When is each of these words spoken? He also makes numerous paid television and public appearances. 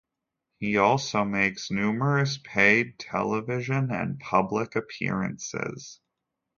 He 0.57 0.77
also 0.79 1.23
makes 1.23 1.69
numerous 1.69 2.39
paid 2.43 2.97
television 2.97 3.91
and 3.91 4.19
public 4.19 4.75
appearances. 4.75 5.99